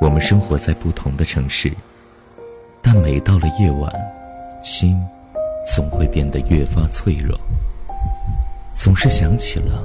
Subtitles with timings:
[0.00, 1.72] 我们生活在不同的城市，
[2.82, 3.92] 但每到了夜晚，
[4.62, 4.96] 心
[5.66, 7.38] 总会变得越发脆弱，
[8.74, 9.82] 总是想起了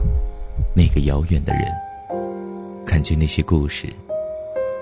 [0.76, 1.64] 那个遥远的人，
[2.86, 3.88] 感觉那些故事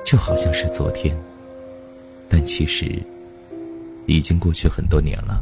[0.03, 1.15] 就好像是昨天，
[2.29, 3.01] 但其实
[4.05, 5.39] 已经过去很多年了。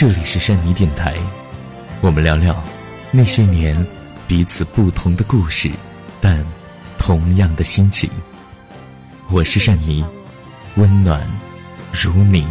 [0.00, 1.14] 这里是山妮电台，
[2.00, 2.58] 我们聊聊
[3.10, 3.86] 那些年
[4.26, 5.70] 彼此不同的故事，
[6.22, 6.42] 但
[6.98, 8.08] 同样的心情。
[9.28, 10.02] 我是善妮，
[10.76, 11.20] 温暖
[11.92, 12.46] 如你。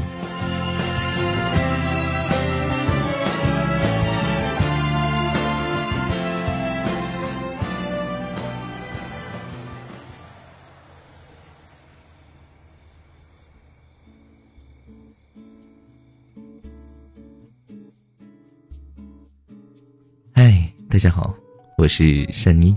[21.00, 21.34] 大家好，
[21.78, 22.76] 我是善妮，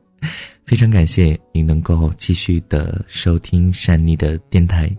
[0.66, 4.94] 非常感谢您能够继续的收听善妮的电台，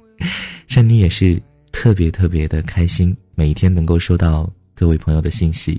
[0.66, 1.38] 善妮也是
[1.72, 5.78] 特别特别的开心，每一天能够收到各位朋友的信息，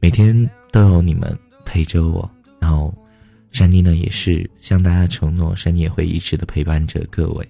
[0.00, 0.34] 每天
[0.72, 2.90] 都有你们陪着我，然后
[3.52, 7.46] 善妮呢也是向大家承诺，善妮也会一直的陪伴着各位，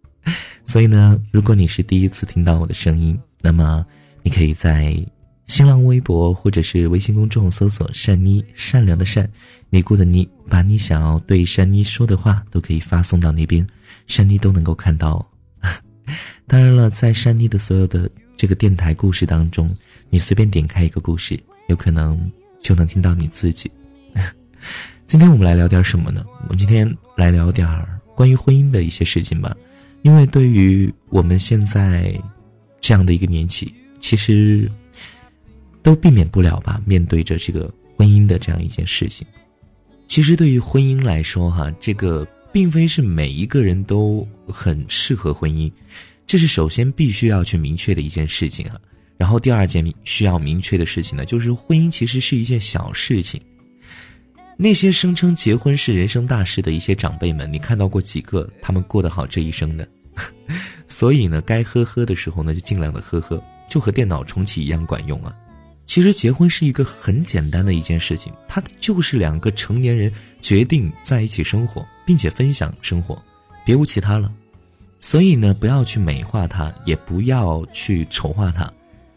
[0.64, 3.84] 所以呢，如果你是第一次听到我的声音，那么
[4.22, 4.96] 你可以在。
[5.46, 9.28] 新浪微博或者是微信公众搜索“善妮”，善良的善，
[9.70, 13.66] 尼姑的妮，把你想要对善妮说的话都可以发送到那边，
[14.08, 15.24] 善妮都能够看到。
[16.48, 19.74] 当然了，在善妮的所有的这个电台故事当中，
[20.10, 22.20] 你随便点开一个故事，有可能
[22.60, 23.70] 就能听到你自己。
[25.06, 26.24] 今天我们来聊点什么呢？
[26.42, 27.68] 我们今天来聊点
[28.16, 29.56] 关于婚姻的一些事情吧，
[30.02, 32.12] 因为对于我们现在
[32.80, 34.68] 这样的一个年纪，其实。
[35.86, 36.82] 都避免不了吧？
[36.84, 39.24] 面对着这个婚姻的这样一件事情，
[40.08, 45.70] 其实对于婚姻来说，哈，这个并非是每一个人都很适合婚姻，
[46.26, 48.74] 这是首先必须要去明确的一件事情啊。
[49.16, 53.40] 然后第二件需要明确的事情呢，就是婚姻其实是一件小事情。
[54.56, 59.86] 那些声称结婚是人生大事的一些长辈们，你看到过几个他们过得好这一生的？
[60.88, 65.32] 所以呢，该呵呵的时候呢，就尽量的呵呵，就和电脑重启一样管用啊。
[65.86, 73.22] 其实结婚是一个很简单的一件事情，它就是两个成年人决定在一起生活，并且分享生活，
[73.64, 74.30] 别无其他了。
[74.98, 78.70] 所以呢，不要去美化它，也不要去丑化它。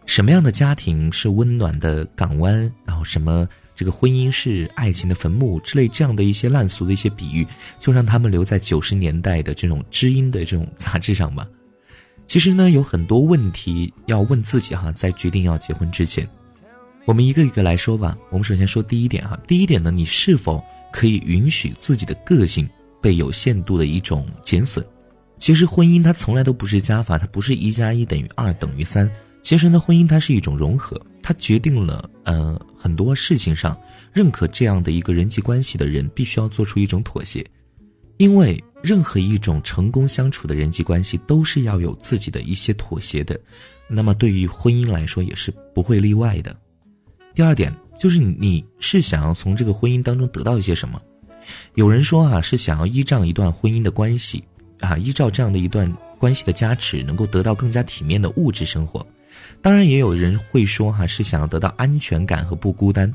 [0.06, 2.72] 什么样的家庭是温暖的港湾？
[2.86, 7.46] 然后什么这个婚姻是爱情的坟墓之类这样的一些烂俗的一些比喻，
[7.80, 11.48] 就让他们留在九十年代的这种知音的这种杂志上吧。
[12.28, 16.30] 其实呢，有很多问题要问自己哈，在决定要结婚之前。
[17.06, 18.18] 我们一个一个来说吧。
[18.30, 22.70] 我们首先说第一点哈，第一点呢，你是否可以允许自己的个性
[23.02, 24.86] 被有限度的一种减损？
[25.38, 29.10] 其实婚姻它从来都不是加法，它不是一加一等于二等于三。
[29.42, 33.80] 其实呢，婚姻它是一种融合，它决定了呃很多事情上，
[34.14, 37.44] 认可这样的一个人际关系的人必须要做出一种妥协，
[38.18, 43.40] 因为任何一种成功相处的人际关系都是要有自己的一些妥协的。
[43.88, 46.56] 那么对于婚姻来说也是不会例外的。
[47.36, 51.02] 第二点就是你是想要从这个婚姻当中得到一些什么？
[51.76, 54.44] 有人说啊，是想要依仗一段婚姻的关系
[54.82, 59.06] 啊，依照这样的一段关系的加持，能够得到更加体面的物质生活。
[59.62, 63.12] 当然，也有人会说哈，是想要得到安全感和不孤单。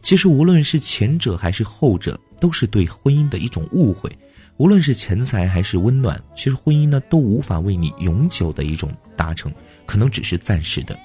[0.00, 4.10] 其实，无论是前者还是后者，都是对婚姻的一种误会。
[4.56, 9.52] 无论是钱财还是温暖，其实婚姻呢，都无法为你永久的一种达成，
[9.84, 10.96] 可能只是暂时的。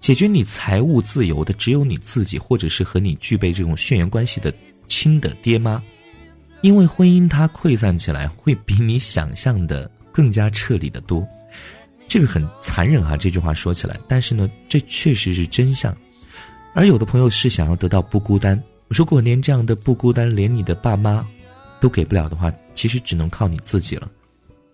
[0.00, 4.52] 解决你财务自由的只有你自己，或者是和你具备这种血缘关系的
[4.88, 5.82] 亲的爹妈，
[6.60, 11.26] 因为婚姻它溃散起来会比你想象的更加彻底的多。
[12.06, 15.96] 这个很残忍啊，这句话说起来，但是呢，这确实是真相。
[16.74, 21.26] 而有的朋友是想要得到不孤单，如果连这样的不孤单，连你的爸妈
[21.80, 24.08] 都给不了的话，其实只能靠你自己了，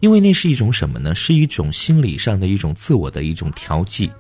[0.00, 1.14] 因为那是一种什么呢？
[1.14, 4.10] 是一种心理上的一种自我的一种调剂。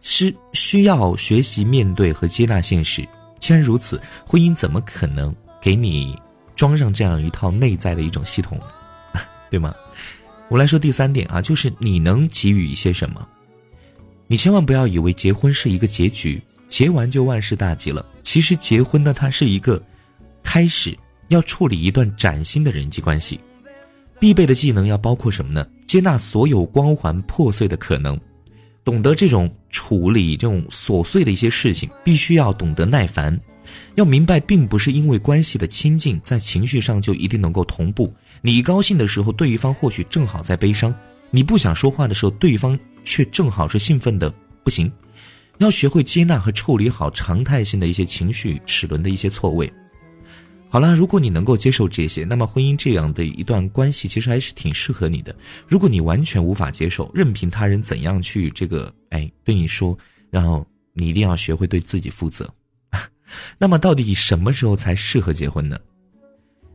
[0.00, 3.06] 是需要学习面对和接纳现实。
[3.38, 6.18] 既然如此，婚姻怎么可能给你
[6.54, 8.58] 装上这样一套内在的一种系统？
[9.50, 9.74] 对吗？
[10.48, 13.26] 我来说第三点啊，就是你能给予一些什么？
[14.26, 18.04] 你千万不要以为结婚是一个结局，结完就万事大吉了。
[18.22, 19.80] 其实结婚呢，它是一个
[20.42, 20.96] 开始，
[21.28, 23.38] 要处理一段崭新的人际关系。
[24.18, 25.66] 必备的技能要包括什么呢？
[25.86, 28.18] 接纳所有光环破碎的可能，
[28.86, 33.36] 懂得这种处理这种琐碎的一些事情，必须要懂得耐烦。
[33.96, 38.14] 要明白，并不是因为关系的亲近，在情绪上就一定能够同步。
[38.42, 40.92] 你高兴的时候，对方或许正好在悲伤；
[41.32, 44.90] 你不想说话的时候，对方却正好是兴奋的不行。
[45.58, 49.68] 要学会接纳和处理好常态性的一些情绪齿轮的一些错位。
[50.68, 55.34] 好了，如果你能够接受这些，那么婚姻这样的一段关系其实还是挺适合你的。
[55.66, 59.96] 如果你完全无法接受，任凭他人怎样去这个哎对你说，
[60.30, 62.52] 然后你一定要学会对自己负责。
[63.58, 65.78] 那么，到底什么时候才适合结婚呢？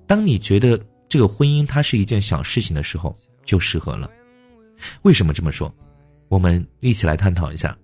[0.08, 3.16] 当你觉得这个婚姻它是一件小事情的时候，
[3.46, 4.10] 就适合了。
[5.04, 5.72] 为什么这么说？
[6.28, 7.78] 我们一起来探讨一下。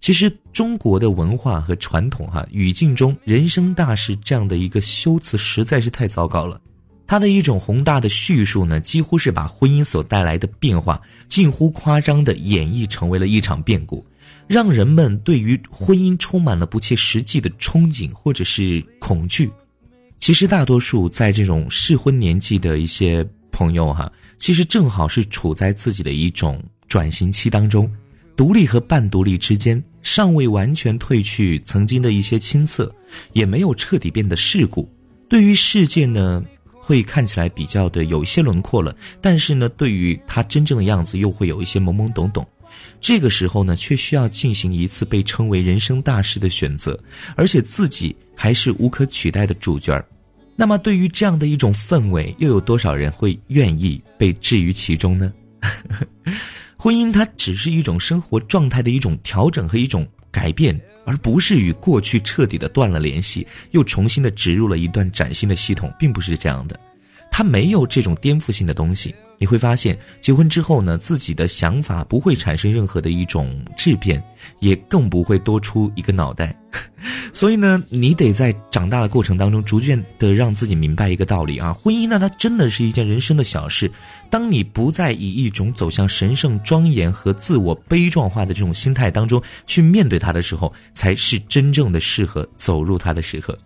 [0.00, 6.60] 其实，中国的文化和传统，哈语境中“人生大事”这样的一个修辞实在是太糟糕了。
[7.06, 14.04] 它的一种宏大的叙述呢，几乎是把婚姻所带来的变化，近乎夸张的演绎成为了一场变故。
[14.46, 19.50] 让人们对于婚姻充满了不切实际的憧憬或者是恐惧。
[20.18, 27.90] 其实大多数在这种适婚年纪的一些朋友哈，其实正好是处在自己的一种转型期当中，
[28.36, 32.92] 独立和半独立之间，尚未完全褪去曾经的一些青涩，
[33.32, 34.88] 也没有彻底变得世故。
[35.28, 42.46] 对于世界呢，会看起来比较的有一些轮廓了，但是呢，对于他真正的样子又会有一些懵懵懂懂。
[43.00, 46.98] 这个时候呢，却需要进行一次被称为人生大事的选择，
[47.36, 50.04] 而且自己还是无可取代的主角。
[50.56, 55.32] 那么，对于这样的一种氛围，又有多少人会愿意被置于其中呢？
[56.76, 66.78] 婚姻它只是一种生活状态的一种调整和一种改变，而不是与过去彻底的断了联系，又重新的植入了一段崭新的系统，并不是这样的。
[67.36, 69.12] 他没有这种颠覆性的东西。
[69.38, 74.22] 你会发现，结婚之后呢，自己的想法不会产生任何的一种质变，
[74.60, 76.56] 也更不会多出一个脑袋。
[77.34, 83.90] 所以呢，你得在长大的过程当中，逐渐的让自己明白一个道理啊，婚姻呢，它真的是一件人生的小事。
[84.30, 93.58] 当你不再以一种走向神圣庄严和自我悲壮化的这种心态当中去面对它的时候，才是真正的适合走入它的时刻。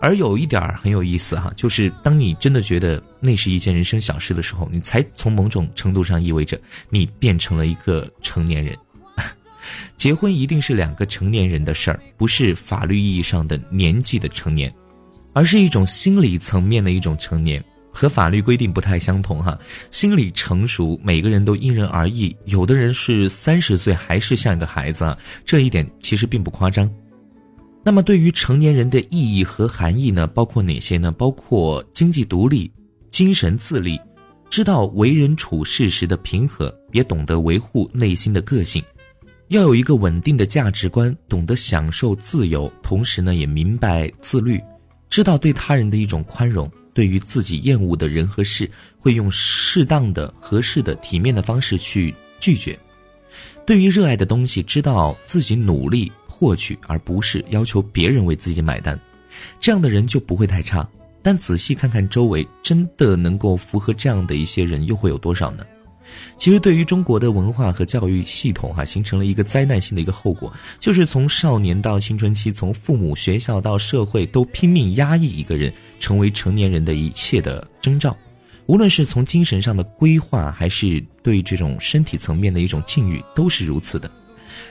[0.00, 6.60] 而有一点很有意思哈，就是当你真的觉得那是一件人生小事的时候，你才从某种程度上意味着
[6.90, 8.76] 你变成了一个成年人。
[9.96, 14.72] 结婚一定是两个成年人的事儿，不是法律意义上的年纪的成年，
[15.32, 19.58] 而是一种心理层面的一种成年，和法律规定不太相同哈。
[19.90, 26.88] 心理成熟，每个人都因人而异，有的人是三十岁还是像一个孩子啊，这一点其实并不夸张。
[27.86, 30.26] 那么，对于成年人的意义和含义呢？
[30.26, 31.12] 包括哪些呢？
[31.12, 32.68] 包括经济独立、
[33.12, 33.96] 精神自立，
[34.50, 38.82] 知道为人处事时的平和，也懂得维护内心的个性，
[39.50, 44.60] 要有一个稳定的价值观，懂得享受自由，同时呢，也明白自律，
[45.08, 48.68] 知道对他人的一种宽容，对于自己厌恶的人和事，
[48.98, 52.76] 会用适当的、合适的、体面的方式去拒绝。
[53.64, 58.98] 对于热爱的东西，知道自己努力获取，而不是要求别人为自己买单，
[59.58, 60.86] 这样的人就不会太差。
[61.22, 65.64] 但仔细看看周围，真的能够符合这样的一些人，又会有多少呢？
[66.36, 78.16] 其实，对于中国的文化和教育系统，哈，形成了一个灾难性的一个后果，就是从少年到青春期，从父母、学校到社会，都拼命压抑一个人成为成年人的一切的征兆。
[78.66, 84.10] 无论是从精神上的规划，还是对这种身体层面的一种境遇，都是如此的。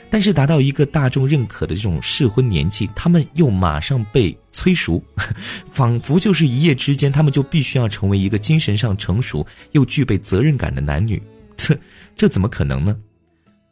[0.10, 5.04] 但是达到一个大众认可的这种适婚年纪，他们又马上被催熟，
[5.70, 11.22] 仿佛就是一夜之间，他们就必须要成为一个精神上成熟又具备责任感的男女。
[11.58, 11.78] 这
[12.16, 12.96] 这怎么可能呢？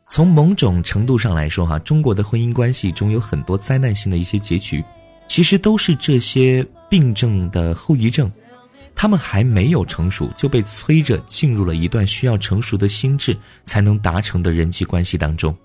[0.09, 4.83] 从某种程度上来说，哈，中国的婚姻关系中有很多灾难性的一些结局，
[5.27, 8.31] 其实都是这些病症的后遗症。
[8.95, 15.55] 他们还没有成熟，就被催着进入了一段需要成熟的心智才能达成的人际关系当中。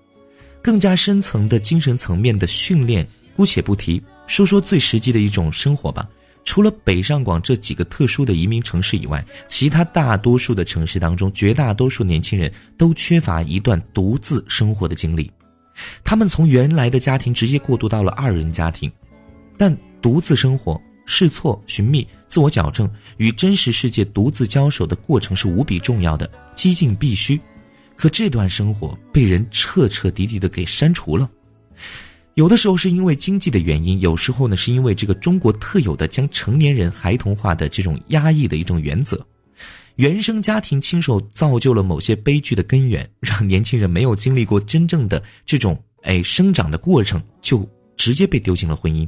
[0.61, 6.07] 更加深层的精神层面的训练，姑且不提，说说最实际的一种生活吧。
[6.45, 15.31] 除了北上广这几个特殊的移民城市以外，其他大多数的城市当中，绝大多数年轻人都缺乏一段独自生活的经历。
[16.03, 18.91] 他们从原来的家庭直接过渡到了二人家庭，
[19.57, 20.79] 但独自生活。
[21.11, 22.87] 试错、寻觅、自我矫正，
[23.17, 27.41] 与真实世界独自交手的过程是无比重要的，激进必须。
[27.99, 31.29] 可这段生活被人彻彻底底的给删除了。
[32.35, 39.27] 有的时候是因为经济的原因，有时候呢是因为这个中国特有的将成年人孩童化的这种压抑的一种原则。
[39.97, 49.05] 原生家庭亲手造就了某些悲剧的根源，让年轻人没有经历过真正的这种哎生长的过程，就直接被丢进了婚姻。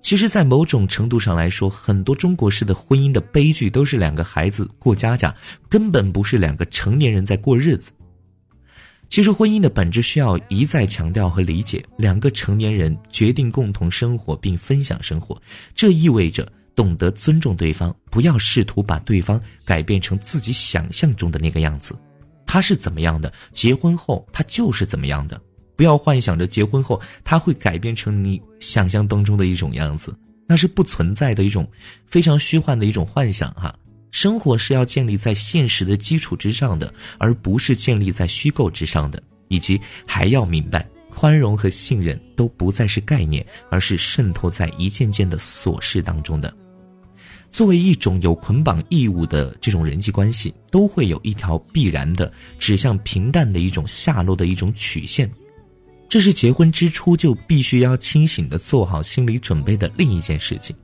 [0.00, 5.34] 其实，在某种程度上来说，很多中国式的婚姻的悲剧都是两个孩子过家家，
[5.68, 7.90] 根本不是两个成年人在过日子。
[9.10, 15.40] 其实，婚姻的本质需要一再强调和理解：两个成年人决定共同生活并分享生活，
[15.74, 21.94] 这意味着懂得尊重对方，不要试图把对方改变成自己想象中的那个样子。
[22.46, 25.38] 他是怎么样的，结婚后他就是怎么样的。
[25.78, 30.12] 不要幻想着结婚后他会改变成你想象当中的一种样子，
[30.48, 31.64] 那是不存在的一种
[32.04, 33.72] 非常虚幻的一种幻想哈。
[34.10, 39.22] 生活是要建立在现实的基础之上的，而不是建立在虚构之上的。
[39.46, 46.52] 以及还要明白，宽容和信任都不再是概念，而是渗透在一件件的琐事当中的。
[47.50, 55.30] 作为一种有捆绑义务的这种人际关系，都会有一条必然的指向平淡的一种下落的一种曲线。
[56.08, 60.74] 这是结婚之初就必须要清醒的做好心理准备的另一件事情。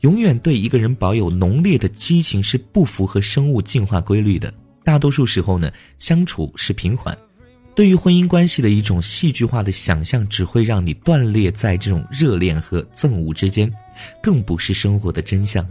[0.00, 4.52] 永远对一个人保有浓烈的激情是不符合生物进化规律的。
[4.82, 7.16] 大多数时候呢，相处是平缓。
[7.74, 13.72] 对于婚姻关系的一种戏剧化的想象，只会让你断裂在这种热恋和憎恶之间，
[14.22, 15.66] 更不是生活的真相。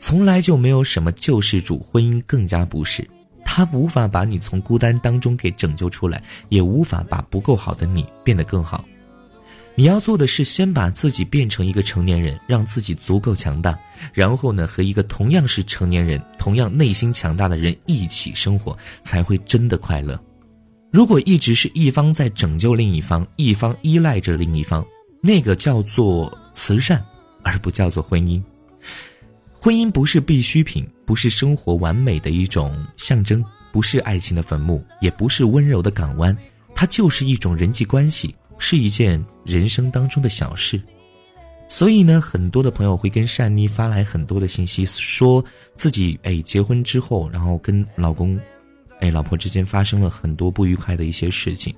[0.00, 3.08] 从来就没有什么救世主，婚姻更加不是。
[3.44, 8.84] 他无法把你从孤单当中给拯救出来，也无法把不够好的你变得更好。
[9.76, 13.76] 你要做的是先把自己变成一个成年人，让自己足够强大，
[14.12, 20.16] 然后呢，和一个同样是成年人、同样内心强大的人一起生活，才会真的快乐。
[20.92, 24.86] 如果一直是一方在拯救另一方，一方依赖着另一方，
[25.20, 27.04] 那个叫做慈善，
[27.42, 28.40] 而不叫做婚姻。
[29.52, 36.36] 婚姻不是必需品，不是生活完美的一种象征，不是爱情的坟墓，也不是温柔的港湾，
[36.74, 40.80] 它就是一种人际关系，是一件人生当中的小事。
[41.66, 45.44] 所以呢，很多的朋友会跟善妮发来很多的信息，说
[45.74, 48.38] 自己哎结婚之后，然后跟老公，
[49.00, 51.74] 哎老婆之间发生了很多不愉快的一些事情，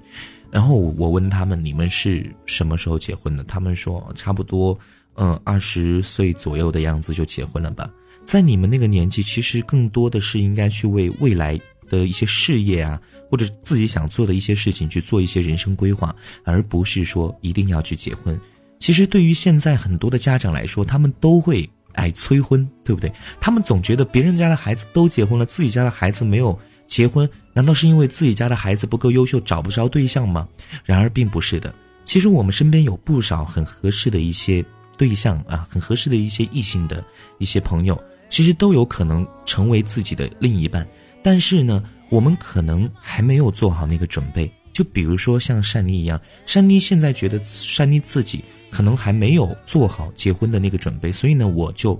[0.50, 3.44] 然后我问他们你们是什么时候结婚的？
[3.44, 4.78] 他们说差不多。
[5.18, 7.90] 嗯，二十岁左右的样子就结婚了吧？
[8.26, 16.14] 在你们那个年纪，其实更多的是应该去为未来的一些事业啊，或者自己想做的一些事情去做一些人生规划，
[16.44, 18.38] 而不是说一定要去结婚。
[18.80, 23.12] 其实对于现在很多的家长来说，他们都会爱催婚，对不对？
[23.40, 30.48] 他们总觉得别人家的孩子都结婚了，自己家的孩子没有结婚，难道是因为自己家的孩子不够优秀，找不着对象吗？
[30.84, 31.72] 然而并不是的。
[32.04, 34.64] 其实我们身边有不少很合适的一些。
[34.98, 37.04] 对象啊，很合适的一些异性的
[37.36, 40.86] 一些朋友，其实都有可能成为自己的另一半。
[41.22, 44.50] 但是呢，我们可能还没有做好那个准备。
[44.72, 51.98] 就比如说像善妮一样，善妮现在觉得善妮自己可能还没有做好结婚的那个准备，所以呢，我就，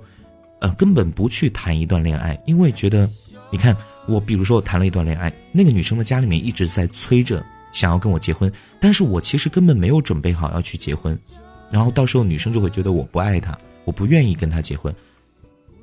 [0.59, 3.09] 呃，根本不去谈一段恋爱，因为觉得，
[3.51, 3.75] 你看
[4.07, 11.17] 我，比如说我谈了一段恋爱，那个女生的家里面一直在催着想要跟我结婚，但是我其实根本没有准备好要去结婚。
[11.71, 14.93] 然后到时候女生就会觉得我不爱她，我不愿意跟她结婚，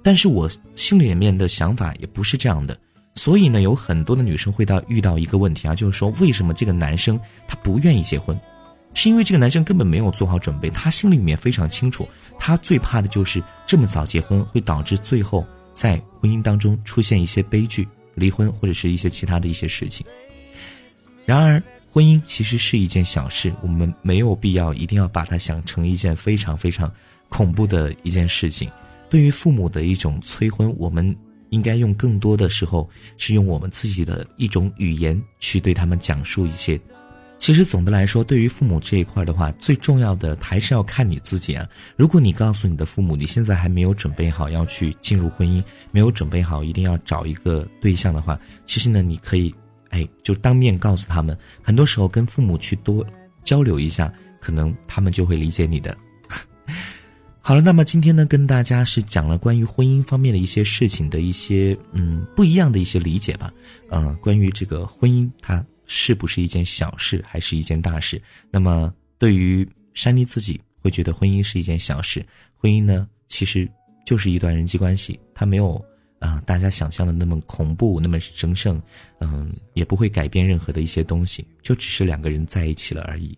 [0.05, 2.79] 但是我心里面的想法也不是这样的，
[3.17, 7.19] 所以呢，有很多的女生会到遇到一个问题啊，就是说为什么这个男生
[7.49, 8.39] 他不愿意结婚，
[8.93, 12.07] 是因为这个男生根本没有做好准备，他心里面非常清楚，
[12.39, 20.07] 他最怕的就是这么早结婚会导致最后在婚姻当中出现一些悲剧，离婚或者是一些其他的一些事情，
[21.25, 21.61] 然而。
[21.87, 26.93] 婚姻其实是一件小事，我们没有必要一定要把它想成一件非常非常
[27.29, 28.69] 恐怖的一件事情。
[29.15, 31.17] 对于父母的一种催婚，我们
[31.51, 36.81] 应该用更多的时候是用我们自己的一种语言去对他们讲述一些。
[37.39, 41.65] 其实总的来说，对于父母这一块的话，最重要的还是要看你自己啊。
[41.97, 49.55] 如果你告诉你的父母，你现在还没有准备好要去进入婚姻，没有准备好一定要找一个对象的话，其实呢，你可以。
[49.91, 53.07] 哎，就当面告诉他们，很多时候跟父母去多
[53.45, 55.97] 交流一下，可能他们就会理解你的。
[57.47, 63.53] 好了，那么今天呢，跟大家是讲了关于婚姻方面的一些事情的一些嗯不一样的一些理解吧。
[63.91, 68.19] 嗯，关于这个婚姻，它是不是一件小事，还是一件大事？
[68.51, 72.25] 那么对于珊妮自己，会觉得婚姻是一件小事。
[72.57, 73.69] 婚姻呢，其实
[74.07, 75.85] 就是一段人际关系，它没有。
[76.21, 78.81] 啊，大家想象的那么恐怖，那么神圣，
[79.21, 83.37] 嗯，也不会改变任何的一些东西，就只是两个人在一起了而已。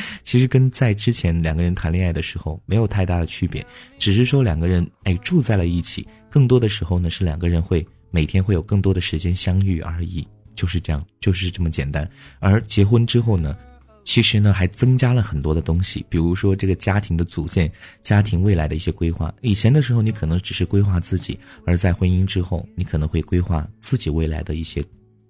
[0.22, 3.64] 其实跟在之前两个人谈恋爱的时候没有太大的区别，
[3.98, 12.08] 只是说两个人哎住在了一起，更多的时候呢是两个人会每天会有更多的时间相遇而已，就是这样，就是这么简单。
[12.40, 13.56] 而结婚之后呢，
[14.04, 17.70] 其实呢还增加了很多的东西，比如说这个家庭的组建、
[18.02, 19.32] 家庭未来的一些规划。
[19.40, 24.82] 以前的时候你可能只是规划自己，而在婚姻之后，你可能会规划自己未来的一些，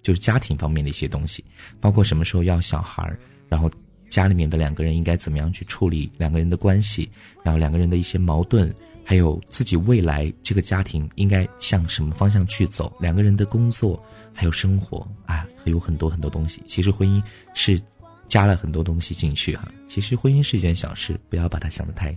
[0.02, 1.44] 就是家庭方面的一些东西，
[1.80, 3.16] 包括什么时候要小孩，
[3.48, 3.70] 然后。
[4.12, 7.10] 家里面的两个人应该怎么样去处理两个人的关系，
[7.42, 8.70] 然后两个人的一些矛盾，
[9.02, 13.98] 还有自己未来这个家庭应该向什么方向去走，两个人的工作
[14.34, 16.62] 还有生活啊，还有很多很多东西。
[16.66, 17.22] 其实婚姻
[17.54, 17.80] 是
[18.28, 19.66] 加了很多东西进去哈。
[19.86, 22.14] 其实婚姻是一件小事，不要把它想的太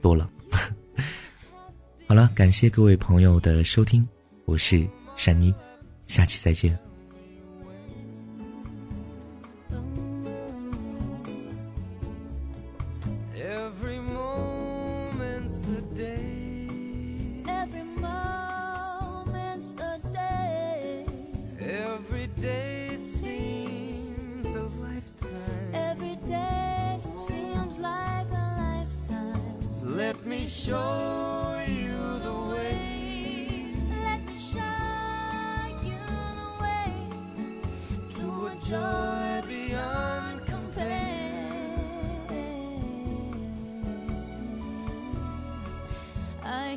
[0.00, 0.30] 多了。
[2.06, 4.06] 好了，感谢各位朋友的收听，
[4.44, 4.86] 我是
[5.16, 5.52] 珊妮，
[6.06, 6.83] 下期再见。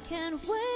[0.07, 0.66] can't wait.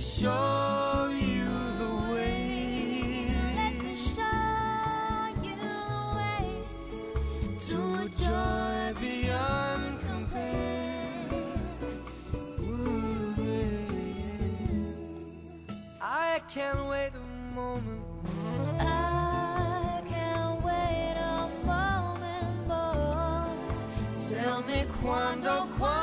[0.00, 1.44] Show you
[1.78, 3.32] the way.
[3.54, 5.80] Let me show you the
[6.16, 6.44] way
[7.68, 11.28] to a joy beyond compare.
[12.60, 13.34] Ooh,
[14.18, 14.42] yeah.
[16.02, 18.02] I can't wait a moment.
[18.80, 23.48] I can't wait a moment more.
[24.28, 25.95] Tell me quando, quando,